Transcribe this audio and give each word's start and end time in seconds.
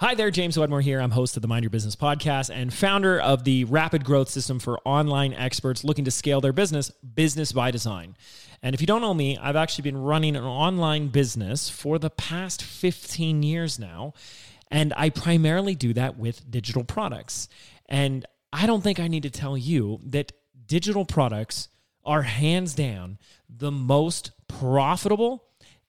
Hi 0.00 0.14
there, 0.14 0.30
James 0.30 0.56
Wedmore 0.56 0.80
here. 0.80 1.00
I'm 1.00 1.10
host 1.10 1.34
of 1.34 1.42
the 1.42 1.48
Mind 1.48 1.64
Your 1.64 1.70
Business 1.70 1.96
podcast 1.96 2.54
and 2.54 2.72
founder 2.72 3.18
of 3.18 3.42
the 3.42 3.64
Rapid 3.64 4.04
Growth 4.04 4.28
System 4.28 4.60
for 4.60 4.78
online 4.84 5.34
experts 5.34 5.82
looking 5.82 6.04
to 6.04 6.12
scale 6.12 6.40
their 6.40 6.52
business, 6.52 6.90
Business 6.90 7.50
by 7.50 7.72
Design. 7.72 8.16
And 8.62 8.76
if 8.76 8.80
you 8.80 8.86
don't 8.86 9.00
know 9.00 9.12
me, 9.12 9.36
I've 9.36 9.56
actually 9.56 9.82
been 9.82 10.00
running 10.00 10.36
an 10.36 10.44
online 10.44 11.08
business 11.08 11.68
for 11.68 11.98
the 11.98 12.10
past 12.10 12.62
15 12.62 13.42
years 13.42 13.80
now. 13.80 14.12
And 14.70 14.94
I 14.96 15.10
primarily 15.10 15.74
do 15.74 15.92
that 15.94 16.16
with 16.16 16.48
digital 16.48 16.84
products. 16.84 17.48
And 17.86 18.24
I 18.52 18.66
don't 18.66 18.82
think 18.82 19.00
I 19.00 19.08
need 19.08 19.24
to 19.24 19.30
tell 19.30 19.58
you 19.58 19.98
that 20.04 20.30
digital 20.64 21.06
products 21.06 21.70
are 22.04 22.22
hands 22.22 22.72
down 22.72 23.18
the 23.48 23.72
most 23.72 24.30
profitable 24.46 25.47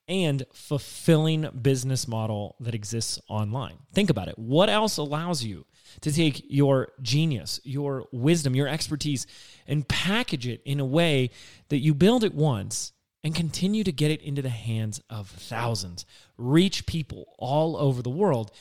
and 0.10 0.44
fulfilling 0.52 1.48
business 1.62 2.08
model 2.08 2.56
that 2.60 2.74
exists 2.74 3.20
online. 3.30 3.78
Think 3.94 4.10
about 4.10 4.28
it. 4.28 4.38
What 4.38 4.68
else 4.68 4.98
allows 4.98 5.44
you 5.44 5.66
to 6.02 6.12
take 6.12 6.44
your 6.50 6.90
genius, 7.02 7.62
your 7.64 8.08
wisdom, 8.12 8.56
your 8.56 8.68
expertise, 8.68 9.28
and 9.68 9.88
package 9.88 10.48
it 10.48 10.62
in 10.66 10.80
a 10.80 10.86
way 10.86 11.30
that 11.70 11.78
you 11.78 11.94
build 11.94 12.24
it 12.24 12.34
once 12.34 12.92
and 13.24 13.36
continue 13.36 13.84
to 13.84 13.92
get 13.92 14.10
it 14.12 14.22
into 14.22 14.42
the 14.42 14.50
hands 14.50 15.02
of 15.10 15.30
thousands, 15.30 16.06
reach 16.38 16.86
people 16.88 17.36
all 17.38 17.78
over 17.78 18.02
the 18.02 18.10
world? 18.10 18.52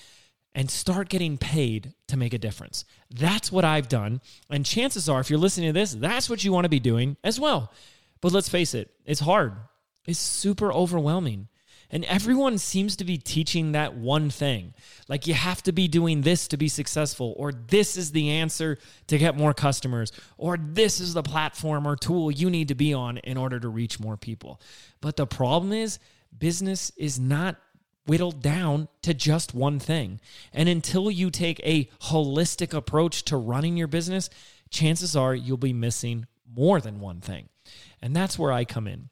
and 0.54 0.68
start 0.68 1.08
getting 1.08 1.38
paid 1.38 1.92
to 2.08 2.16
make 2.16 2.34
a 2.34 2.38
difference. 2.38 2.84
That's 3.10 3.52
what 3.52 3.64
I've 3.64 3.88
done. 3.88 4.20
And 4.50 4.66
chances 4.66 5.08
are, 5.08 5.20
if 5.20 5.30
you're 5.30 5.38
listening 5.38 5.68
to 5.68 5.78
this, 5.78 5.92
that's 5.92 6.28
what 6.28 6.42
you 6.42 6.50
want 6.50 6.64
to 6.64 6.70
be 6.70 6.80
doing 6.80 7.16
as 7.22 7.38
well. 7.38 7.72
But 8.20 8.32
let's 8.32 8.48
face 8.48 8.74
it, 8.74 8.90
it's 9.04 9.20
hard 9.20 9.52
is 10.08 10.18
super 10.18 10.72
overwhelming. 10.72 11.48
And 11.90 12.04
everyone 12.04 12.58
seems 12.58 12.96
to 12.96 13.04
be 13.04 13.16
teaching 13.16 13.72
that 13.72 13.94
one 13.94 14.30
thing. 14.30 14.74
Like 15.06 15.26
you 15.26 15.34
have 15.34 15.62
to 15.62 15.72
be 15.72 15.88
doing 15.88 16.22
this 16.22 16.48
to 16.48 16.56
be 16.56 16.68
successful, 16.68 17.34
or 17.36 17.52
this 17.52 17.96
is 17.96 18.12
the 18.12 18.30
answer 18.30 18.78
to 19.06 19.18
get 19.18 19.36
more 19.36 19.54
customers, 19.54 20.12
or 20.36 20.58
this 20.58 21.00
is 21.00 21.14
the 21.14 21.22
platform 21.22 21.86
or 21.86 21.96
tool 21.96 22.30
you 22.30 22.50
need 22.50 22.68
to 22.68 22.74
be 22.74 22.92
on 22.92 23.18
in 23.18 23.36
order 23.36 23.60
to 23.60 23.68
reach 23.68 24.00
more 24.00 24.16
people. 24.16 24.60
But 25.00 25.16
the 25.16 25.26
problem 25.26 25.72
is, 25.72 25.98
business 26.36 26.90
is 26.96 27.18
not 27.18 27.56
whittled 28.06 28.42
down 28.42 28.88
to 29.02 29.14
just 29.14 29.54
one 29.54 29.78
thing. 29.78 30.20
And 30.52 30.68
until 30.68 31.10
you 31.10 31.30
take 31.30 31.60
a 31.60 31.84
holistic 32.02 32.74
approach 32.74 33.24
to 33.24 33.36
running 33.36 33.76
your 33.76 33.88
business, 33.88 34.28
chances 34.70 35.16
are 35.16 35.34
you'll 35.34 35.56
be 35.58 35.72
missing 35.72 36.26
more 36.54 36.80
than 36.80 37.00
one 37.00 37.20
thing. 37.20 37.48
And 38.00 38.14
that's 38.14 38.38
where 38.38 38.52
I 38.52 38.64
come 38.64 38.86
in. 38.86 39.08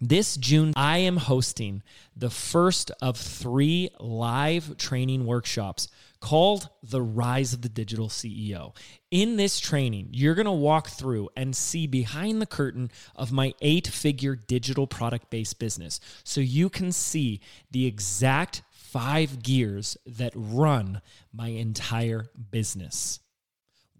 This 0.00 0.36
June, 0.36 0.72
I 0.74 0.98
am 0.98 1.18
hosting 1.18 1.82
the 2.16 2.28
first 2.28 2.90
of 3.00 3.16
three 3.16 3.90
live 4.00 4.76
training 4.76 5.24
workshops 5.24 5.86
called 6.18 6.68
The 6.82 7.00
Rise 7.00 7.52
of 7.52 7.62
the 7.62 7.68
Digital 7.68 8.08
CEO. 8.08 8.74
In 9.12 9.36
this 9.36 9.60
training, 9.60 10.08
you're 10.10 10.34
going 10.34 10.46
to 10.46 10.52
walk 10.52 10.88
through 10.88 11.28
and 11.36 11.54
see 11.54 11.86
behind 11.86 12.42
the 12.42 12.46
curtain 12.46 12.90
of 13.14 13.30
my 13.30 13.54
eight 13.60 13.86
figure 13.86 14.34
digital 14.34 14.88
product 14.88 15.30
based 15.30 15.60
business 15.60 16.00
so 16.24 16.40
you 16.40 16.68
can 16.68 16.90
see 16.90 17.40
the 17.70 17.86
exact 17.86 18.62
five 18.72 19.44
gears 19.44 19.96
that 20.06 20.32
run 20.34 21.02
my 21.32 21.48
entire 21.48 22.26
business. 22.50 23.20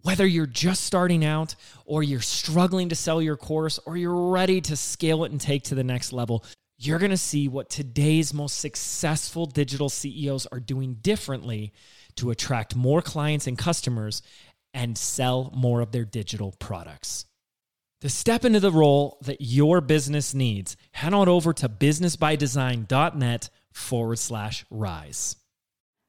Whether 0.05 0.27
you're 0.27 0.45
just 0.45 0.85
starting 0.85 1.25
out, 1.25 1.55
or 1.87 2.03
you're 2.03 2.21
struggling 2.21 2.91
to 2.91 2.95
sell 2.95 3.23
your 3.23 3.39
course, 3.39 3.81
or 3.87 3.97
you're 3.97 4.31
ready 4.31 4.61
to 4.61 4.77
scale 4.77 5.25
it 5.25 5.31
and 5.31 5.41
take 5.41 5.63
to 5.65 5.75
the 5.75 5.83
next 5.83 6.13
level, 6.13 6.45
you're 6.77 6.99
gonna 6.99 7.17
see 7.17 7.49
what 7.49 7.71
today's 7.71 8.35
most 8.35 8.59
successful 8.59 9.47
digital 9.47 9.89
CEOs 9.89 10.45
are 10.53 10.61
doing 10.61 10.97
differently 11.01 11.73
to 12.17 12.31
attract 12.31 12.77
more 12.77 13.01
clients 13.01 13.47
and 13.47 13.57
customers 13.57 14.21
and 14.75 14.99
sell 14.99 15.51
more 15.57 15.81
of 15.81 15.93
their 15.93 16.05
digital 16.05 16.53
products. 16.59 17.25
To 18.03 18.11
step 18.11 18.45
into 18.45 18.61
the 18.61 18.71
role 18.71 19.17
that 19.23 19.41
your 19.41 19.81
business 19.81 20.35
needs, 20.35 20.77
head 20.93 21.15
on 21.15 21.31
over 21.31 21.55
to 21.55 21.69
businessbydesign.net 21.71 23.49
forward 23.73 24.19
slash 24.19 24.67
rise. 24.69 25.37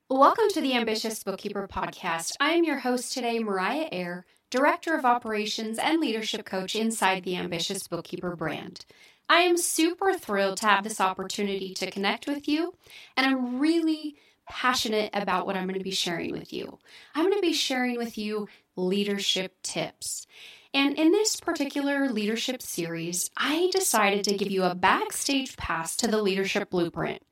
Welcome 0.10 0.50
to 0.52 0.62
the 0.62 0.76
Ambitious 0.76 1.24
Bookkeeper 1.24 1.68
Podcast. 1.68 2.34
I 2.40 2.52
am 2.52 2.64
your 2.64 2.78
host 2.78 3.12
today, 3.12 3.40
Meriah 3.40 3.90
Ayer, 3.92 4.24
Director 4.52 4.94
of 4.96 5.04
Operations 5.04 5.80
and 5.80 6.00
Leadership 6.00 6.46
Coach 6.46 6.76
inside 6.76 7.24
the 7.24 7.36
Ambitious 7.38 7.88
Bookkeeper 7.88 8.36
brand. 8.36 8.86
I 9.28 9.40
am 9.40 9.58
super 9.58 10.14
thrilled 10.14 10.58
to 10.58 10.68
have 10.68 10.84
this 10.84 11.02
opportunity 11.02 11.74
to 11.74 11.90
connect 11.90 12.28
with 12.28 12.48
you, 12.48 12.76
and 13.18 13.26
I'm 13.26 13.58
really 13.58 14.18
passionate 14.48 15.10
about 15.12 15.48
what 15.48 15.56
I'm 15.56 15.66
going 15.66 15.80
to 15.80 15.84
be 15.84 15.90
sharing 15.90 16.34
with 16.34 16.54
you. 16.54 16.78
I'm 17.16 17.24
going 17.26 17.42
to 17.42 17.42
be 17.42 17.54
sharing 17.54 17.98
with 17.98 18.16
you 18.16 18.48
leadership 18.76 19.56
tips. 19.64 20.28
And 20.72 21.00
in 21.00 21.14
this 21.14 21.40
particular 21.40 22.10
leadership 22.10 22.62
series, 22.62 23.32
I 23.36 23.72
decided 23.74 24.24
to 24.26 24.38
give 24.38 24.52
you 24.52 24.66
a 24.66 24.76
backstage 24.76 25.58
pass 25.58 25.96
to 25.96 26.08
the 26.08 26.22
leadership 26.22 26.70
blueprint. 26.70 27.24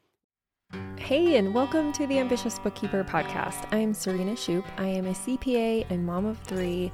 Hey, 1.04 1.36
and 1.36 1.54
welcome 1.54 1.92
to 1.92 2.08
the 2.08 2.18
Ambitious 2.18 2.60
Bookkeeper 2.60 3.04
podcast. 3.04 3.68
I'm 3.74 3.94
Serena 3.94 4.32
Shoup. 4.32 4.64
I 4.78 4.88
am 4.88 5.06
a 5.06 5.12
CPA 5.12 5.86
and 5.90 6.06
mom 6.06 6.26
of 6.26 6.40
three, 6.40 6.94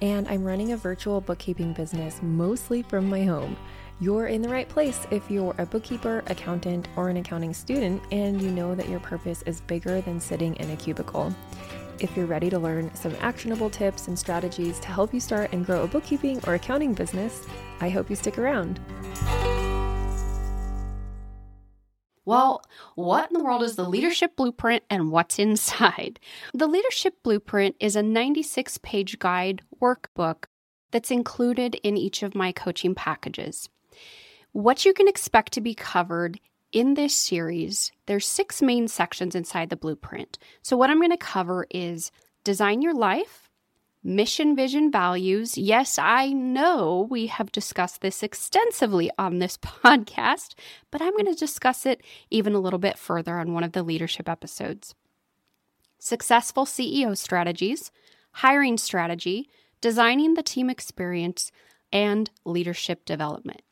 and 0.00 0.28
I'm 0.28 0.44
running 0.44 0.70
a 0.70 0.76
virtual 0.76 1.20
bookkeeping 1.20 1.72
business 1.72 2.20
mostly 2.22 2.82
from 2.82 3.10
my 3.10 3.24
home. 3.24 3.56
You're 3.98 4.28
in 4.28 4.42
the 4.42 4.48
right 4.48 4.68
place 4.68 5.08
if 5.10 5.28
you're 5.28 5.56
a 5.58 5.66
bookkeeper, 5.66 6.22
accountant, 6.28 6.86
or 6.94 7.08
an 7.08 7.16
accounting 7.16 7.52
student, 7.52 8.00
and 8.12 8.40
you 8.40 8.52
know 8.52 8.76
that 8.76 8.88
your 8.88 9.00
purpose 9.00 9.42
is 9.42 9.60
bigger 9.62 10.00
than 10.02 10.20
sitting 10.20 10.54
in 10.54 10.70
a 10.70 10.76
cubicle. 10.76 11.34
If 11.98 12.16
you're 12.16 12.26
ready 12.26 12.48
to 12.50 12.60
learn 12.60 12.94
some 12.94 13.16
actionable 13.18 13.70
tips 13.70 14.06
and 14.06 14.16
strategies 14.16 14.78
to 14.78 14.86
help 14.86 15.12
you 15.12 15.18
start 15.18 15.52
and 15.52 15.66
grow 15.66 15.82
a 15.82 15.88
bookkeeping 15.88 16.40
or 16.46 16.54
accounting 16.54 16.94
business, 16.94 17.44
I 17.80 17.88
hope 17.88 18.08
you 18.08 18.14
stick 18.14 18.38
around. 18.38 18.78
Well, 22.28 22.60
what 22.94 23.30
in 23.30 23.38
the 23.38 23.42
world 23.42 23.62
is 23.62 23.76
the 23.76 23.88
Leadership 23.88 24.36
Blueprint 24.36 24.82
and 24.90 25.10
what's 25.10 25.38
inside? 25.38 26.20
The 26.52 26.66
Leadership 26.66 27.14
Blueprint 27.22 27.74
is 27.80 27.96
a 27.96 28.02
96 28.02 28.76
page 28.82 29.18
guide 29.18 29.62
workbook 29.80 30.44
that's 30.90 31.10
included 31.10 31.76
in 31.76 31.96
each 31.96 32.22
of 32.22 32.34
my 32.34 32.52
coaching 32.52 32.94
packages. 32.94 33.70
What 34.52 34.84
you 34.84 34.92
can 34.92 35.08
expect 35.08 35.54
to 35.54 35.62
be 35.62 35.74
covered 35.74 36.38
in 36.70 36.92
this 36.92 37.14
series, 37.14 37.92
there's 38.04 38.26
six 38.26 38.60
main 38.60 38.88
sections 38.88 39.34
inside 39.34 39.70
the 39.70 39.76
blueprint. 39.76 40.36
So 40.60 40.76
what 40.76 40.90
I'm 40.90 40.98
going 40.98 41.10
to 41.12 41.16
cover 41.16 41.66
is 41.70 42.12
design 42.44 42.82
your 42.82 42.92
life, 42.92 43.47
mission, 44.02 44.54
vision, 44.54 44.90
values. 44.90 45.58
Yes, 45.58 45.98
I 45.98 46.28
know 46.28 47.06
we 47.10 47.26
have 47.26 47.52
discussed 47.52 48.00
this 48.00 48.22
extensively 48.22 49.10
on 49.18 49.38
this 49.38 49.56
podcast, 49.58 50.54
but 50.90 51.02
I'm 51.02 51.12
going 51.12 51.26
to 51.26 51.34
discuss 51.34 51.86
it 51.86 52.02
even 52.30 52.54
a 52.54 52.60
little 52.60 52.78
bit 52.78 52.98
further 52.98 53.38
on 53.38 53.52
one 53.52 53.64
of 53.64 53.72
the 53.72 53.82
leadership 53.82 54.28
episodes. 54.28 54.94
Successful 55.98 56.64
CEO 56.64 57.16
strategies, 57.16 57.90
hiring 58.32 58.78
strategy, 58.78 59.48
designing 59.80 60.34
the 60.34 60.42
team 60.42 60.70
experience, 60.70 61.50
and 61.92 62.30
leadership 62.44 63.04
development. 63.04 63.62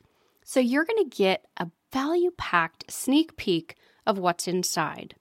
So 0.45 0.61
you're 0.61 0.85
going 0.85 1.09
to 1.09 1.17
get 1.17 1.45
a 1.57 1.71
value 1.93 2.31
packed 2.37 2.91
sneak 2.91 3.37
peek 3.37 3.77
of 4.07 4.19
what's 4.19 4.49
inside. 4.49 5.15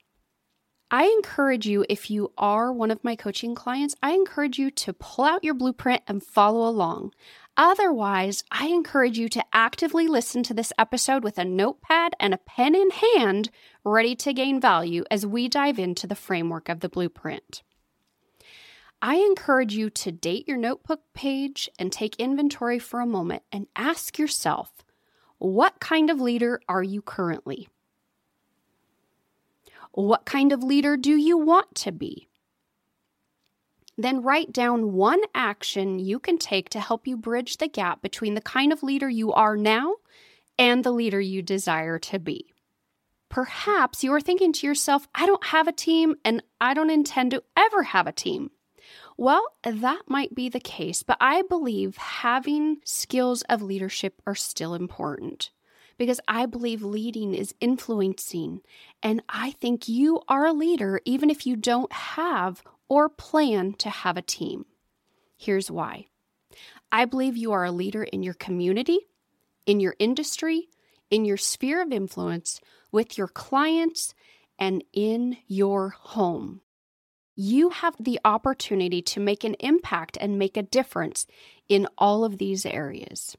I 0.95 1.07
encourage 1.07 1.67
you, 1.67 1.85
if 1.89 2.09
you 2.09 2.31
are 2.38 2.72
one 2.72 2.89
of 2.89 3.03
my 3.03 3.17
coaching 3.17 3.53
clients, 3.53 3.97
I 4.01 4.13
encourage 4.13 4.57
you 4.57 4.72
to 4.72 4.94
pull 4.94 5.25
out 5.25 5.44
your 5.44 5.53
blueprint 5.53 6.03
and 6.07 6.23
follow 6.23 6.66
along. 6.66 7.13
Otherwise, 7.57 8.45
I 8.50 8.67
encourage 8.67 9.17
you 9.17 9.28
to 9.28 9.44
actively 9.51 10.07
listen 10.07 10.41
to 10.44 10.53
this 10.53 10.72
episode 10.78 11.22
with 11.22 11.38
a 11.38 11.44
notepad 11.44 12.13
and 12.17 12.33
a 12.33 12.38
pen 12.38 12.75
in 12.75 12.91
hand, 12.91 13.50
ready 13.83 14.16
to 14.16 14.31
gain 14.31 14.61
value 14.61 15.03
as 15.11 15.25
we 15.25 15.50
dive 15.50 15.79
into 15.79 16.07
the 16.07 16.16
framework 16.16 16.69
of 16.69 16.79
the 16.79 16.88
blueprint. 16.88 17.62
I 19.01 19.15
encourage 19.15 19.75
you 19.75 19.89
to 19.89 20.13
date 20.13 20.47
your 20.47 20.56
notebook 20.56 21.01
page 21.13 21.69
and 21.77 21.92
take 21.92 22.15
inventory 22.21 22.80
for 22.80 23.01
a 23.01 23.06
moment 23.06 23.44
and 23.51 23.68
ask 23.75 24.18
yourself 24.18 24.71
what 25.39 25.81
kind 25.81 26.09
of 26.09 26.21
leader 26.21 26.62
are 26.69 26.83
you 26.83 27.01
currently? 27.01 27.68
What 29.95 30.25
kind 30.25 30.51
of 30.51 30.62
leader 30.62 30.97
do 30.97 31.15
you 31.15 31.38
want 31.38 31.74
to 31.75 31.92
be? 31.94 32.27
Then 33.97 34.24
write 34.24 34.51
down 34.51 34.92
one 34.92 35.21
action 35.33 36.00
you 36.00 36.19
can 36.19 36.38
take 36.38 36.68
to 36.71 36.81
help 36.81 37.07
you 37.07 37.15
bridge 37.15 37.56
the 37.56 37.69
gap 37.69 38.01
between 38.01 38.33
the 38.33 38.42
kind 38.42 38.74
of 38.74 38.83
leader 38.83 39.07
you 39.07 39.31
are 39.31 39.56
now 39.56 39.95
and 40.59 40.83
the 40.83 40.92
leader 40.92 41.21
you 41.21 41.42
desire 41.42 41.97
to 42.00 42.19
be. 42.19 42.51
Perhaps 43.30 44.03
you 44.03 44.12
are 44.12 44.19
thinking 44.19 44.51
to 44.51 44.68
yourself, 44.68 45.07
I 45.15 45.25
don't 45.25 45.45
have 45.45 45.69
a 45.69 45.71
team 45.71 46.15
and 46.25 46.44
I 46.59 46.74
don't 46.74 46.89
intend 46.89 47.31
to 47.31 47.44
ever 47.56 47.83
have 47.83 48.06
a 48.06 48.12
team. 48.12 48.51
Well, 49.15 49.47
that 49.63 50.01
might 50.07 50.36
be 50.36 50.50
the 50.50 50.59
case, 50.59 51.03
but 51.03 51.18
I 51.21 51.44
believe 51.44 51.95
having 51.95 52.81
skills 52.83 53.44
of 53.44 53.62
leadership 53.62 54.21
are 54.27 54.36
still 54.36 54.74
important 54.74 55.51
because 55.97 56.19
I 56.27 56.45
believe 56.45 56.83
leading 56.83 57.33
is 57.33 57.56
influencing. 57.59 58.62
And 59.01 59.21
I 59.30 59.51
think 59.51 59.88
you 59.88 60.21
are 60.27 60.45
a 60.45 60.53
leader 60.53 61.01
even 61.06 61.30
if 61.30 61.45
you 61.45 61.56
don't 61.56 61.92
have 61.92 62.63
or 62.88 63.09
plan 63.09 63.74
to 63.74 63.89
have 63.89 64.18
a 64.18 64.21
team. 64.21 64.65
Here's 65.38 65.71
why 65.71 66.07
I 66.92 67.06
believe 67.06 67.36
you 67.36 67.51
are 67.51 67.65
a 67.65 67.71
leader 67.71 68.03
in 68.03 68.24
your 68.24 68.33
community, 68.33 69.00
in 69.65 69.80
your 69.80 69.95
industry, 70.00 70.69
in 71.09 71.25
your 71.25 71.38
sphere 71.38 71.81
of 71.81 71.92
influence, 71.92 72.62
with 72.92 73.18
your 73.18 73.27
clients, 73.27 74.13
and 74.57 74.83
in 74.94 75.38
your 75.47 75.89
home. 75.89 76.62
You 77.36 77.69
have 77.69 77.95
the 78.00 78.19
opportunity 78.24 79.01
to 79.01 79.19
make 79.19 79.44
an 79.44 79.56
impact 79.59 80.18
and 80.21 80.39
make 80.39 80.56
a 80.56 80.63
difference 80.63 81.27
in 81.68 81.88
all 81.97 82.24
of 82.24 82.38
these 82.38 82.65
areas. 82.65 83.36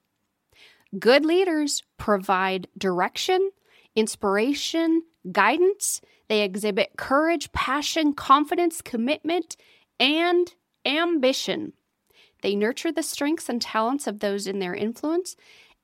Good 0.99 1.25
leaders 1.25 1.83
provide 1.99 2.69
direction, 2.79 3.51
inspiration, 3.95 5.03
guidance. 5.33 6.01
They 6.29 6.43
exhibit 6.43 6.97
courage, 6.97 7.51
passion, 7.53 8.15
confidence, 8.15 8.81
commitment, 8.81 9.57
and 9.99 10.55
ambition. 10.85 11.73
They 12.43 12.55
nurture 12.55 12.93
the 12.93 13.03
strengths 13.03 13.49
and 13.49 13.61
talents 13.61 14.07
of 14.07 14.21
those 14.21 14.47
in 14.47 14.59
their 14.59 14.75
influence, 14.75 15.37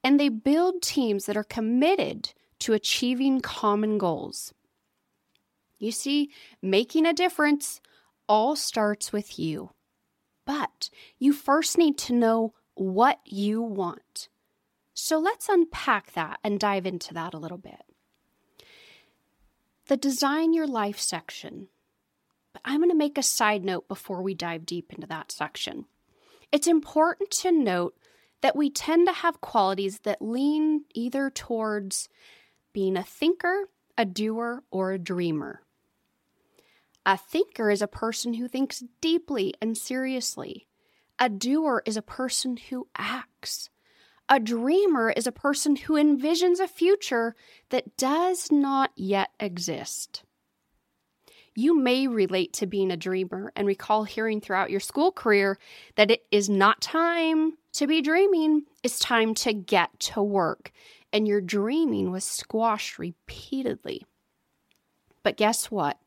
and 0.05 0.19
they 0.19 0.29
build 0.29 0.83
teams 0.83 1.27
that 1.27 1.37
are 1.37 1.45
committed 1.45 2.33
to 2.61 2.73
achieving 2.73 3.41
common 3.41 3.99
goals. 3.99 4.55
You 5.79 5.91
see, 5.91 6.31
making 6.63 7.07
a 7.07 7.13
difference 7.13 7.81
all 8.29 8.55
starts 8.55 9.13
with 9.13 9.39
you. 9.39 9.71
But 10.47 10.91
you 11.19 11.33
first 11.33 11.77
need 11.77 11.99
to 11.99 12.13
know 12.13 12.55
what 12.75 13.19
you 13.25 13.61
want. 13.61 14.29
So 14.95 15.19
let's 15.19 15.49
unpack 15.49 16.13
that 16.13 16.39
and 16.45 16.61
dive 16.61 16.87
into 16.87 17.15
that 17.15 17.35
a 17.35 17.39
little 17.39 17.59
bit. 17.59 17.83
The 19.87 19.97
Design 19.97 20.53
Your 20.53 20.67
Life 20.67 21.01
section. 21.01 21.69
I'm 22.65 22.79
going 22.79 22.91
to 22.91 22.97
make 22.97 23.19
a 23.19 23.23
side 23.23 23.65
note 23.65 23.89
before 23.89 24.23
we 24.23 24.35
dive 24.35 24.67
deep 24.67 24.93
into 24.93 25.07
that 25.07 25.33
section. 25.33 25.87
It's 26.53 26.67
important 26.67 27.31
to 27.31 27.51
note 27.51 27.97
that 28.43 28.55
we 28.55 28.69
tend 28.69 29.07
to 29.09 29.13
have 29.13 29.41
qualities 29.41 30.01
that 30.01 30.21
lean 30.21 30.85
either 30.95 31.31
towards 31.31 32.09
being 32.73 32.97
a 32.97 33.03
thinker, 33.03 33.69
a 33.97 34.05
doer, 34.05 34.63
or 34.71 34.93
a 34.93 34.99
dreamer. 34.99 35.63
A 37.05 37.17
thinker 37.17 37.71
is 37.71 37.83
a 37.83 37.89
person 37.89 38.35
who 38.35 38.47
thinks 38.47 38.85
deeply 39.01 39.55
and 39.61 39.77
seriously. 39.77 40.67
A 41.19 41.29
doer 41.29 41.83
is 41.87 41.97
a 41.97 42.03
person 42.03 42.57
who 42.57 42.89
acts. 42.97 43.71
A 44.33 44.41
dreamer 44.41 45.11
is 45.11 45.27
a 45.27 45.31
person 45.31 45.77
who 45.77 45.93
envisions 45.93 46.59
a 46.59 46.67
future 46.67 47.37
that 47.69 47.99
does 47.99 48.51
not 48.51 48.91
yet 48.97 49.29
exist. 49.39 50.23
You 51.55 51.79
may 51.79 52.07
relate 52.07 52.55
to 52.55 52.67
being 52.67 52.91
a 52.91 52.97
dreamer 52.97 53.53
and 53.55 53.67
recall 53.67 54.05
hearing 54.05 54.41
throughout 54.41 54.71
your 54.71 54.81
school 54.81 55.13
career 55.13 55.59
that 55.97 56.11
it 56.11 56.25
is 56.31 56.49
not 56.49 56.81
time 56.81 57.59
to 57.75 57.87
be 57.87 58.01
dreaming, 58.01 58.63
it's 58.83 58.99
time 58.99 59.35
to 59.35 59.53
get 59.53 60.01
to 60.01 60.23
work. 60.23 60.73
And 61.13 61.29
your 61.29 61.43
dreaming 61.43 62.11
was 62.11 62.25
squashed 62.25 62.99
repeatedly. 62.99 64.07
But 65.23 65.37
guess 65.37 65.71
what? 65.71 65.99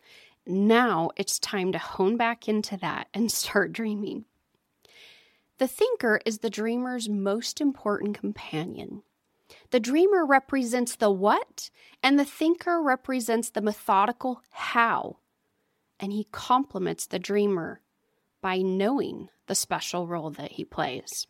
Now 0.48 1.12
it's 1.16 1.38
time 1.38 1.74
to 1.74 1.78
hone 1.78 2.18
back 2.18 2.48
into 2.48 2.76
that 2.78 3.08
and 3.14 3.32
start 3.32 3.72
dreaming. 3.72 4.26
The 5.58 5.68
thinker 5.68 6.20
is 6.26 6.40
the 6.40 6.50
dreamer's 6.50 7.08
most 7.08 7.62
important 7.62 8.18
companion. 8.18 9.04
The 9.72 9.80
dreamer 9.80 10.26
represents 10.26 10.96
the 10.96 11.12
what, 11.12 11.70
and 12.04 12.20
the 12.20 12.26
thinker 12.26 12.82
represents 12.82 13.50
the 13.50 13.62
methodical 13.62 14.42
how 14.52 15.18
and 16.00 16.12
he 16.12 16.28
compliments 16.32 17.06
the 17.06 17.20
dreamer 17.20 17.82
by 18.42 18.58
knowing 18.58 19.30
the 19.48 19.56
special 19.56 20.08
role 20.08 20.30
that 20.32 20.54
he 20.54 20.66
plays. 20.66 21.28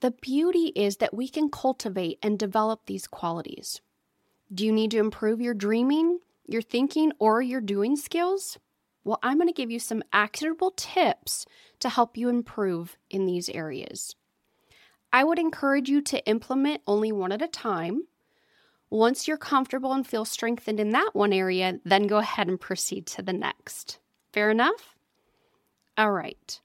The 0.00 0.10
beauty 0.10 0.72
is 0.74 0.96
that 0.96 1.14
we 1.14 1.28
can 1.28 1.48
cultivate 1.48 2.18
and 2.22 2.38
develop 2.38 2.86
these 2.86 3.06
qualities. 3.06 3.80
Do 4.52 4.66
you 4.66 4.72
need 4.72 4.90
to 4.90 4.98
improve 4.98 5.40
your 5.40 5.54
dreaming, 5.54 6.18
your 6.46 6.62
thinking, 6.62 7.12
or 7.18 7.40
your 7.40 7.60
doing 7.60 7.96
skills? 7.96 8.58
Well, 9.04 9.18
I'm 9.22 9.36
going 9.36 9.48
to 9.48 9.52
give 9.52 9.70
you 9.70 9.78
some 9.78 10.02
actionable 10.12 10.72
tips 10.76 11.46
to 11.80 11.88
help 11.88 12.16
you 12.16 12.28
improve 12.28 12.96
in 13.10 13.26
these 13.26 13.48
areas. 13.48 14.14
I 15.12 15.24
would 15.24 15.38
encourage 15.38 15.88
you 15.88 16.00
to 16.02 16.24
implement 16.26 16.82
only 16.86 17.12
one 17.12 17.32
at 17.32 17.42
a 17.42 17.48
time 17.48 18.04
once 18.92 19.26
you're 19.26 19.38
comfortable 19.38 19.94
and 19.94 20.06
feel 20.06 20.26
strengthened 20.26 20.78
in 20.78 20.90
that 20.90 21.12
one 21.14 21.32
area, 21.32 21.80
then 21.82 22.06
go 22.06 22.18
ahead 22.18 22.46
and 22.46 22.60
proceed 22.60 23.06
to 23.06 23.22
the 23.22 23.32
next. 23.32 23.98
Fair 24.34 24.50
enough? 24.50 24.96
All 25.96 26.12
right. 26.12 26.60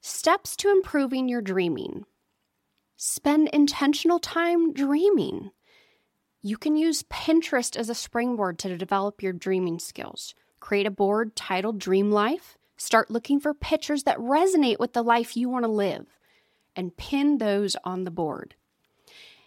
Steps 0.00 0.56
to 0.56 0.70
improving 0.70 1.28
your 1.28 1.42
dreaming. 1.42 2.06
Spend 2.96 3.48
intentional 3.52 4.18
time 4.18 4.72
dreaming. 4.72 5.50
You 6.40 6.56
can 6.56 6.74
use 6.74 7.02
Pinterest 7.02 7.76
as 7.76 7.90
a 7.90 7.94
springboard 7.94 8.58
to 8.60 8.78
develop 8.78 9.22
your 9.22 9.34
dreaming 9.34 9.78
skills. 9.78 10.34
Create 10.60 10.86
a 10.86 10.90
board 10.90 11.36
titled 11.36 11.78
Dream 11.78 12.10
Life. 12.10 12.58
Start 12.76 13.10
looking 13.10 13.40
for 13.40 13.54
pictures 13.54 14.04
that 14.04 14.18
resonate 14.18 14.78
with 14.78 14.92
the 14.92 15.02
life 15.02 15.36
you 15.36 15.48
want 15.48 15.64
to 15.64 15.70
live 15.70 16.06
and 16.76 16.96
pin 16.96 17.38
those 17.38 17.76
on 17.84 18.04
the 18.04 18.10
board. 18.10 18.54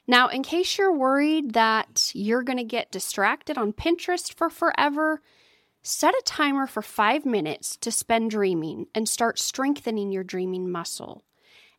Now, 0.08 0.28
in 0.28 0.44
case 0.44 0.78
you're 0.78 0.94
worried 0.94 1.54
that 1.54 2.12
you're 2.14 2.44
going 2.44 2.58
to 2.58 2.64
get 2.64 2.92
distracted 2.92 3.58
on 3.58 3.72
Pinterest 3.72 4.34
for 4.34 4.50
forever, 4.50 5.22
set 5.84 6.14
a 6.14 6.22
timer 6.26 6.68
for 6.68 6.82
five 6.82 7.26
minutes 7.26 7.78
to 7.78 7.92
spend 7.92 8.32
dreaming 8.32 8.88
and 8.94 9.08
start 9.08 9.40
strengthening 9.40 10.12
your 10.12 10.24
dreaming 10.24 10.70
muscle. 10.70 11.24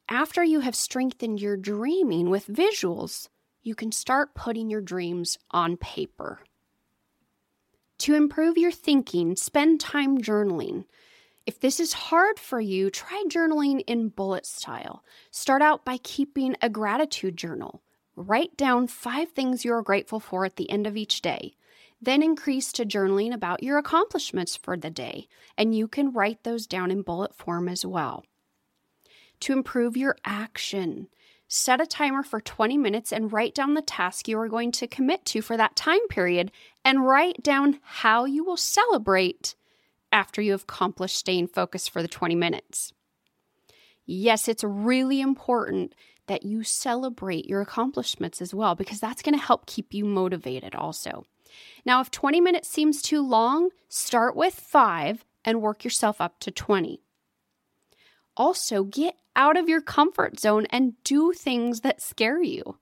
After 0.08 0.42
you 0.42 0.60
have 0.60 0.74
strengthened 0.74 1.40
your 1.40 1.56
dreaming 1.56 2.30
with 2.30 2.46
visuals, 2.46 3.28
you 3.62 3.74
can 3.74 3.92
start 3.92 4.34
putting 4.34 4.70
your 4.70 4.80
dreams 4.80 5.38
on 5.50 5.76
paper. 5.76 6.40
To 8.02 8.16
improve 8.16 8.58
your 8.58 8.72
thinking, 8.72 9.36
spend 9.36 9.78
time 9.78 10.18
journaling. 10.18 10.86
If 11.46 11.60
this 11.60 11.78
is 11.78 11.92
hard 11.92 12.40
for 12.40 12.60
you, 12.60 12.90
try 12.90 13.22
journaling 13.28 13.84
in 13.86 14.08
bullet 14.08 14.44
style. 14.44 15.04
Start 15.30 15.62
out 15.62 15.84
by 15.84 15.98
keeping 15.98 16.56
a 16.60 16.68
gratitude 16.68 17.36
journal. 17.36 17.80
Write 18.16 18.56
down 18.56 18.88
five 18.88 19.30
things 19.30 19.64
you 19.64 19.72
are 19.72 19.82
grateful 19.82 20.18
for 20.18 20.44
at 20.44 20.56
the 20.56 20.68
end 20.68 20.88
of 20.88 20.96
each 20.96 21.22
day. 21.22 21.54
Then 22.00 22.24
increase 22.24 22.72
to 22.72 22.84
journaling 22.84 23.32
about 23.32 23.62
your 23.62 23.78
accomplishments 23.78 24.56
for 24.56 24.76
the 24.76 24.90
day, 24.90 25.28
and 25.56 25.72
you 25.72 25.86
can 25.86 26.12
write 26.12 26.42
those 26.42 26.66
down 26.66 26.90
in 26.90 27.02
bullet 27.02 27.36
form 27.36 27.68
as 27.68 27.86
well. 27.86 28.24
To 29.42 29.52
improve 29.52 29.96
your 29.96 30.16
action, 30.24 31.06
set 31.52 31.82
a 31.82 31.86
timer 31.86 32.22
for 32.22 32.40
20 32.40 32.78
minutes 32.78 33.12
and 33.12 33.30
write 33.30 33.54
down 33.54 33.74
the 33.74 33.82
task 33.82 34.26
you 34.26 34.38
are 34.38 34.48
going 34.48 34.72
to 34.72 34.86
commit 34.86 35.22
to 35.26 35.42
for 35.42 35.54
that 35.54 35.76
time 35.76 36.08
period, 36.08 36.50
and 36.82 37.06
write 37.06 37.42
down 37.42 37.78
how 37.82 38.24
you 38.24 38.42
will 38.42 38.56
celebrate 38.56 39.54
after 40.10 40.40
you 40.40 40.52
have 40.52 40.62
accomplished 40.62 41.16
staying 41.16 41.46
focused 41.46 41.90
for 41.90 42.00
the 42.00 42.08
20 42.08 42.34
minutes. 42.34 42.94
Yes, 44.06 44.48
it's 44.48 44.64
really 44.64 45.20
important 45.20 45.94
that 46.26 46.42
you 46.42 46.62
celebrate 46.62 47.44
your 47.44 47.60
accomplishments 47.60 48.40
as 48.40 48.54
well, 48.54 48.74
because 48.74 48.98
that's 48.98 49.20
going 49.20 49.38
to 49.38 49.44
help 49.44 49.66
keep 49.66 49.92
you 49.92 50.06
motivated 50.06 50.74
also. 50.74 51.26
Now, 51.84 52.00
if 52.00 52.10
20 52.10 52.40
minutes 52.40 52.68
seems 52.68 53.02
too 53.02 53.20
long, 53.20 53.68
start 53.90 54.34
with 54.34 54.54
five 54.54 55.22
and 55.44 55.60
work 55.60 55.84
yourself 55.84 56.18
up 56.18 56.40
to 56.40 56.50
20. 56.50 57.01
Also, 58.36 58.84
get 58.84 59.16
out 59.36 59.56
of 59.56 59.68
your 59.68 59.80
comfort 59.80 60.40
zone 60.40 60.66
and 60.70 60.94
do 61.04 61.32
things 61.32 61.80
that 61.80 62.02
scare 62.02 62.42
you. 62.42 62.78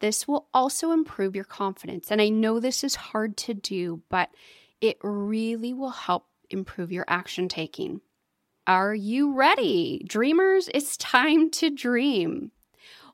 This 0.00 0.26
will 0.26 0.48
also 0.52 0.90
improve 0.90 1.36
your 1.36 1.44
confidence. 1.44 2.10
And 2.10 2.20
I 2.20 2.28
know 2.28 2.58
this 2.58 2.82
is 2.82 2.94
hard 2.96 3.36
to 3.38 3.54
do, 3.54 4.02
but 4.08 4.30
it 4.80 4.98
really 5.02 5.72
will 5.72 5.90
help 5.90 6.26
improve 6.50 6.90
your 6.90 7.04
action 7.08 7.48
taking. 7.48 8.00
Are 8.66 8.94
you 8.94 9.32
ready? 9.34 10.04
Dreamers, 10.06 10.68
it's 10.74 10.96
time 10.96 11.50
to 11.50 11.70
dream. 11.70 12.50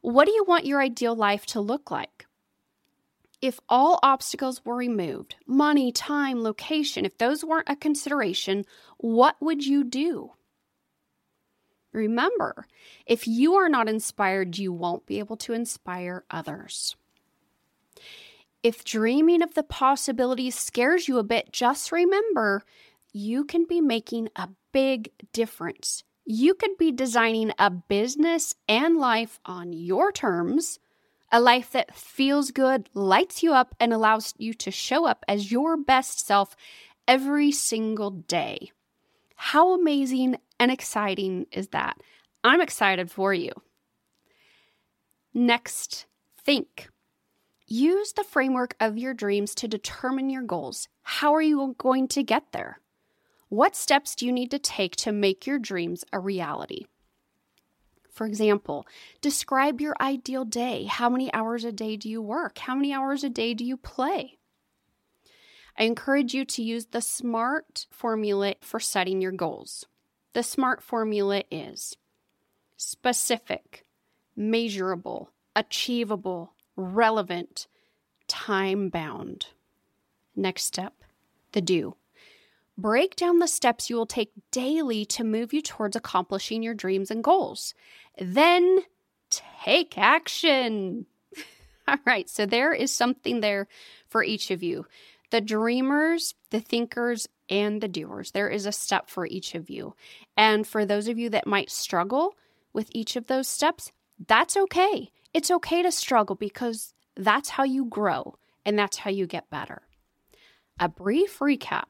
What 0.01 0.27
do 0.27 0.33
you 0.33 0.45
want 0.45 0.67
your 0.67 0.81
ideal 0.81 1.15
life 1.15 1.47
to 1.47 1.61
look 1.61 1.91
like? 1.91 2.27
If 3.41 3.61
all 3.69 4.01
obstacles 4.03 4.65
were 4.65 4.75
removed, 4.75 5.37
money, 5.47 5.93
time, 5.93 6.43
location, 6.43 7.05
if 7.05 7.19
those 7.19 7.45
weren't 7.45 7.69
a 7.69 7.77
consideration, 7.77 8.65
what 8.97 9.37
would 9.41 9.65
you 9.65 9.85
do? 9.85 10.33
Remember, 11.93 12.67
if 13.07 13.27
you 13.27 13.55
are 13.55 13.69
not 13.69 13.89
inspired, 13.89 14.59
you 14.59 14.73
won't 14.73 15.07
be 15.07 15.19
able 15.19 15.37
to 15.39 15.53
inspire 15.53 16.25
others. 16.31 16.97
If 18.63 18.85
dreaming 18.85 19.43
of 19.43 19.55
the 19.55 19.63
possibilities 19.63 20.55
scares 20.55 21.09
you 21.09 21.19
a 21.19 21.23
bit, 21.23 21.53
just 21.53 21.93
remember 21.93 22.63
you 23.13 23.45
can 23.45 23.65
be 23.65 23.81
making 23.81 24.29
a 24.37 24.49
big 24.73 25.11
difference 25.33 26.05
you 26.31 26.53
could 26.53 26.77
be 26.77 26.93
designing 26.93 27.53
a 27.59 27.71
business 27.71 28.55
and 28.69 28.99
life 28.99 29.41
on 29.47 29.73
your 29.73 30.13
terms, 30.13 30.79
a 31.33 31.41
life 31.41 31.73
that 31.73 31.97
feels 31.97 32.51
good, 32.51 32.91
lights 32.93 33.43
you 33.43 33.55
up, 33.55 33.75
and 33.81 33.95
allows 33.95 34.35
you 34.37 34.53
to 34.53 34.71
show 34.71 35.07
up 35.07 35.25
as 35.27 35.51
your 35.51 35.79
best 35.79 36.27
self 36.27 36.55
every 37.09 37.51
single 37.51 38.11
day. 38.11 38.71
How 39.37 39.73
amazing 39.73 40.37
and 40.59 40.71
exciting 40.71 41.47
is 41.53 41.69
that? 41.69 41.99
I'm 42.45 42.61
excited 42.61 43.11
for 43.11 43.35
you. 43.35 43.53
Next, 45.35 46.07
think. 46.45 46.89
Use 47.67 48.13
the 48.15 48.25
framework 48.25 48.75
of 48.81 48.97
your 48.97 49.13
dreams 49.13 49.55
to 49.57 49.69
determine 49.69 50.31
your 50.31 50.43
goals. 50.43 50.89
How 51.03 51.35
are 51.35 51.43
you 51.43 51.75
going 51.79 52.09
to 52.09 52.23
get 52.23 52.53
there? 52.53 52.81
What 53.51 53.77
steps 53.77 54.15
do 54.15 54.27
you 54.27 54.33
need 54.33 54.51
to 54.51 54.59
take 54.59 54.97
to 54.97 55.13
make 55.13 55.47
your 55.47 55.59
dreams 55.59 56.05
a 56.13 56.19
reality? 56.19 56.87
For 58.11 58.27
example, 58.27 58.87
describe 59.21 59.81
your 59.81 59.95
ideal 60.01 60.45
day. 60.45 60.85
How 60.85 61.09
many 61.09 61.33
hours 61.33 61.65
a 61.65 61.71
day 61.71 61.97
do 61.97 62.09
you 62.09 62.21
work? 62.21 62.59
How 62.59 62.75
many 62.75 62.93
hours 62.93 63.23
a 63.23 63.31
day 63.31 63.55
do 63.55 63.65
you 63.65 63.77
play? 63.77 64.39
I 65.79 65.85
encourage 65.85 66.35
you 66.35 66.45
to 66.45 66.63
use 66.63 66.87
the 66.87 67.01
SMART 67.01 67.87
formula 67.91 68.57
for 68.61 68.81
setting 68.81 69.21
your 69.21 69.31
goals. 69.31 69.87
The 70.35 70.43
SMART 70.43 70.83
formula 70.83 71.43
is 71.51 71.97
specific, 72.77 73.85
measurable, 74.37 75.31
achievable, 75.57 76.53
relevant, 76.77 77.67
time 78.29 78.89
bound. 78.89 79.47
Next 80.37 80.65
step 80.65 80.95
the 81.53 81.61
do. 81.61 81.97
Break 82.77 83.17
down 83.17 83.41
the 83.41 83.49
steps 83.49 83.91
you 83.91 83.97
will 83.97 84.07
take 84.07 84.31
daily 84.53 85.05
to 85.07 85.25
move 85.25 85.53
you 85.53 85.61
towards 85.61 85.97
accomplishing 85.97 86.63
your 86.63 86.75
dreams 86.75 87.11
and 87.11 87.25
goals. 87.25 87.75
Then 88.19 88.81
take 89.31 89.99
action. 89.99 91.07
All 91.89 91.97
right, 92.05 92.29
so 92.29 92.47
there 92.47 92.73
is 92.73 92.93
something 92.93 93.41
there 93.41 93.67
for 94.09 94.23
each 94.23 94.51
of 94.53 94.63
you 94.63 94.87
the 95.31 95.41
dreamers, 95.41 96.35
the 96.51 96.61
thinkers, 96.61 97.29
and 97.51 97.81
the 97.81 97.89
doers. 97.89 98.31
There 98.33 98.49
is 98.49 98.67
a 98.67 98.73
step 98.73 99.09
for 99.09 99.27
each 99.27 99.55
of 99.55 99.71
you. 99.71 99.95
And 100.37 100.67
for 100.67 100.85
those 100.85 101.09
of 101.09 101.19
you 101.19 101.31
that 101.31 101.47
might 101.47 101.71
struggle 101.71 102.35
with 102.73 102.91
each 102.93 103.17
of 103.17 103.27
those 103.27 103.49
steps, 103.49 103.93
that's 104.27 104.57
okay. 104.57 105.11
It's 105.33 105.51
okay 105.51 105.83
to 105.83 105.93
struggle 105.93 106.37
because 106.37 106.95
that's 107.17 107.51
how 107.51 107.65
you 107.65 107.85
grow 107.85 108.37
and 108.65 108.79
that's 108.79 108.99
how 108.99 109.11
you 109.11 109.27
get 109.27 109.51
better. 109.51 109.83
A 110.81 110.89
brief 110.89 111.39
recap 111.39 111.85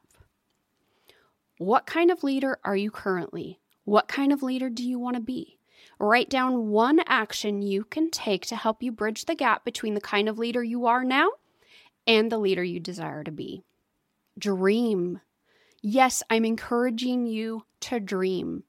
what 1.59 1.85
kind 1.85 2.09
of 2.09 2.23
leader 2.23 2.57
are 2.63 2.77
you 2.77 2.89
currently? 2.89 3.59
What 3.83 4.07
kind 4.07 4.31
of 4.31 4.41
leader 4.41 4.69
do 4.69 4.87
you 4.87 4.97
want 4.97 5.17
to 5.17 5.21
be? 5.21 5.59
Write 5.99 6.29
down 6.29 6.69
one 6.69 7.01
action 7.05 7.61
you 7.61 7.83
can 7.83 8.09
take 8.09 8.45
to 8.45 8.55
help 8.55 8.81
you 8.81 8.93
bridge 8.93 9.25
the 9.25 9.35
gap 9.35 9.65
between 9.65 9.93
the 9.93 9.99
kind 9.99 10.29
of 10.29 10.39
leader 10.39 10.63
you 10.63 10.85
are 10.85 11.03
now 11.03 11.31
and 12.09 12.31
the 12.31 12.39
leader 12.39 12.63
you 12.63 12.79
desire 12.79 13.23
to 13.23 13.31
be. 13.31 13.63
Dream. 14.37 15.21
Yes, 15.81 16.23
I'm 16.29 16.43
encouraging 16.43 17.27
you 17.27 17.63
to 17.81 17.99
dream. 17.99 18.63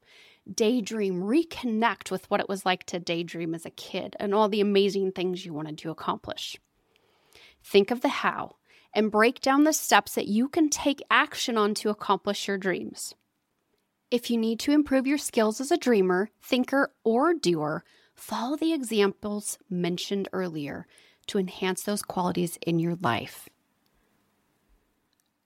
Daydream, 0.53 1.21
reconnect 1.21 2.11
with 2.11 2.29
what 2.29 2.39
it 2.39 2.47
was 2.47 2.65
like 2.65 2.83
to 2.85 2.99
daydream 2.99 3.55
as 3.55 3.65
a 3.65 3.71
kid 3.71 4.15
and 4.19 4.33
all 4.33 4.47
the 4.47 4.61
amazing 4.61 5.11
things 5.11 5.43
you 5.43 5.53
wanted 5.53 5.79
to 5.79 5.89
accomplish. 5.89 6.57
Think 7.63 7.89
of 7.89 8.01
the 8.01 8.09
how 8.09 8.57
and 8.93 9.11
break 9.11 9.41
down 9.41 9.63
the 9.63 9.73
steps 9.73 10.13
that 10.15 10.27
you 10.27 10.47
can 10.47 10.69
take 10.69 11.01
action 11.09 11.57
on 11.57 11.73
to 11.75 11.89
accomplish 11.89 12.47
your 12.47 12.57
dreams. 12.59 13.15
If 14.11 14.29
you 14.29 14.37
need 14.37 14.59
to 14.61 14.71
improve 14.71 15.07
your 15.07 15.17
skills 15.17 15.59
as 15.59 15.71
a 15.71 15.77
dreamer, 15.77 16.29
thinker, 16.43 16.91
or 17.03 17.33
doer, 17.33 17.83
follow 18.13 18.55
the 18.55 18.73
examples 18.73 19.57
mentioned 19.69 20.29
earlier 20.31 20.85
to 21.27 21.37
enhance 21.37 21.83
those 21.83 22.01
qualities 22.01 22.57
in 22.61 22.79
your 22.79 22.95
life. 22.95 23.49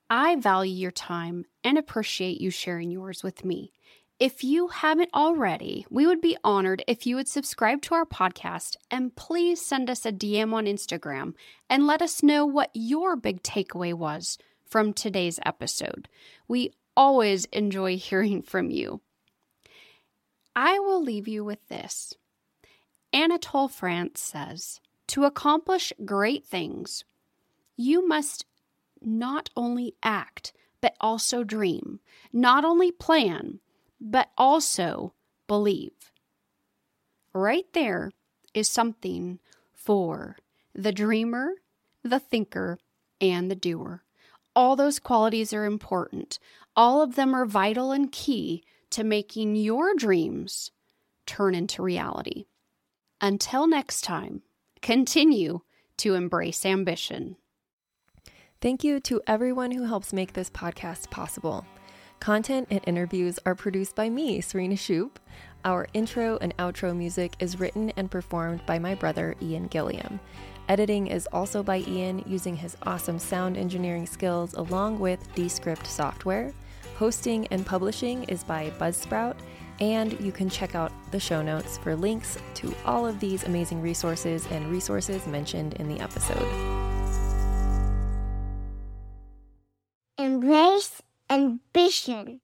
I 0.08 0.36
value 0.36 0.74
your 0.74 0.90
time 0.92 1.46
and 1.64 1.76
appreciate 1.76 2.40
you 2.40 2.50
sharing 2.50 2.90
yours 2.90 3.22
with 3.22 3.44
me. 3.44 3.72
If 4.18 4.42
you 4.42 4.68
haven't 4.68 5.10
already, 5.12 5.84
we 5.90 6.06
would 6.06 6.22
be 6.22 6.38
honored 6.42 6.82
if 6.86 7.06
you 7.06 7.16
would 7.16 7.28
subscribe 7.28 7.82
to 7.82 7.94
our 7.94 8.06
podcast 8.06 8.76
and 8.90 9.14
please 9.14 9.60
send 9.60 9.90
us 9.90 10.06
a 10.06 10.12
DM 10.12 10.54
on 10.54 10.64
Instagram 10.64 11.34
and 11.68 11.86
let 11.86 12.00
us 12.00 12.22
know 12.22 12.46
what 12.46 12.70
your 12.72 13.16
big 13.16 13.42
takeaway 13.42 13.92
was 13.92 14.38
from 14.64 14.94
today's 14.94 15.38
episode. 15.44 16.08
We 16.48 16.72
always 16.96 17.44
enjoy 17.46 17.96
hearing 17.98 18.40
from 18.42 18.70
you. 18.70 19.02
I 20.54 20.78
will 20.78 21.02
leave 21.02 21.28
you 21.28 21.44
with 21.44 21.68
this. 21.68 22.14
Anatole 23.12 23.68
France 23.68 24.20
says 24.22 24.80
To 25.08 25.24
accomplish 25.24 25.92
great 26.04 26.44
things, 26.44 27.04
you 27.76 28.06
must 28.06 28.46
not 29.00 29.50
only 29.56 29.94
act, 30.02 30.52
but 30.80 30.96
also 31.00 31.44
dream, 31.44 32.00
not 32.32 32.64
only 32.64 32.90
plan 32.90 33.60
but 34.00 34.30
also 34.36 35.14
believe. 35.46 36.12
Right 37.32 37.66
there 37.72 38.12
is 38.54 38.68
something 38.68 39.40
for 39.72 40.36
the 40.74 40.92
dreamer, 40.92 41.54
the 42.02 42.20
thinker, 42.20 42.78
and 43.20 43.50
the 43.50 43.56
doer. 43.56 44.02
All 44.54 44.76
those 44.76 44.98
qualities 44.98 45.52
are 45.52 45.64
important. 45.64 46.38
All 46.74 47.02
of 47.02 47.14
them 47.14 47.34
are 47.34 47.46
vital 47.46 47.92
and 47.92 48.10
key 48.10 48.64
to 48.90 49.04
making 49.04 49.56
your 49.56 49.94
dreams 49.94 50.70
turn 51.26 51.54
into 51.54 51.82
reality. 51.82 52.46
Until 53.20 53.66
next 53.66 54.02
time, 54.02 54.42
continue 54.86 55.58
to 55.96 56.14
embrace 56.14 56.64
ambition. 56.64 57.34
Thank 58.60 58.84
you 58.84 59.00
to 59.00 59.20
everyone 59.26 59.72
who 59.72 59.82
helps 59.82 60.12
make 60.12 60.32
this 60.32 60.48
podcast 60.48 61.10
possible. 61.10 61.66
Content 62.20 62.68
and 62.70 62.80
interviews 62.86 63.40
are 63.44 63.56
produced 63.56 63.96
by 63.96 64.08
me, 64.08 64.40
Serena 64.40 64.76
Shoup. 64.76 65.16
Our 65.64 65.88
intro 65.92 66.38
and 66.40 66.56
outro 66.58 66.96
music 66.96 67.34
is 67.40 67.58
written 67.58 67.90
and 67.96 68.08
performed 68.08 68.64
by 68.64 68.78
my 68.78 68.94
brother, 68.94 69.34
Ian 69.42 69.66
Gilliam. 69.66 70.20
Editing 70.68 71.08
is 71.08 71.26
also 71.32 71.64
by 71.64 71.78
Ian 71.78 72.22
using 72.24 72.54
his 72.54 72.76
awesome 72.84 73.18
sound 73.18 73.56
engineering 73.56 74.06
skills 74.06 74.54
along 74.54 75.00
with 75.00 75.34
Descript 75.34 75.88
software. 75.88 76.54
Hosting 76.94 77.48
and 77.48 77.66
publishing 77.66 78.22
is 78.28 78.44
by 78.44 78.70
Buzzsprout, 78.78 79.34
and 79.80 80.18
you 80.20 80.32
can 80.32 80.48
check 80.48 80.74
out 80.74 80.92
the 81.10 81.20
show 81.20 81.42
notes 81.42 81.78
for 81.78 81.94
links 81.94 82.38
to 82.54 82.74
all 82.84 83.06
of 83.06 83.20
these 83.20 83.44
amazing 83.44 83.82
resources 83.82 84.46
and 84.50 84.70
resources 84.70 85.26
mentioned 85.26 85.74
in 85.74 85.88
the 85.88 86.00
episode. 86.00 86.46
Embrace 90.18 91.02
ambition 91.28 92.40